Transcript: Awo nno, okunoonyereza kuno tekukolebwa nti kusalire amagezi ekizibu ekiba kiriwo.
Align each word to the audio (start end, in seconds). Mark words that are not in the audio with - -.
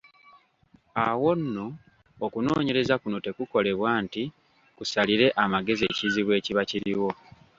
Awo 1.05 1.31
nno, 1.41 1.65
okunoonyereza 2.25 2.95
kuno 3.01 3.17
tekukolebwa 3.25 3.91
nti 4.03 4.23
kusalire 4.77 5.27
amagezi 5.43 5.83
ekizibu 5.91 6.31
ekiba 6.39 6.61
kiriwo. 6.69 7.09